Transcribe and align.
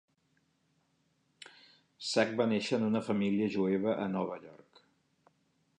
Sack 2.13 2.33
va 2.41 2.49
néixer 2.55 2.81
en 2.81 2.87
una 2.89 3.03
família 3.11 3.53
jueva 3.59 3.95
a 4.07 4.11
Nova 4.17 4.41
York. 4.49 4.83